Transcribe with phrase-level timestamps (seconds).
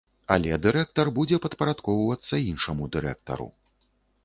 [0.35, 3.51] Але дырэктар будзе падпарадкоўвацца іншаму дырэктару.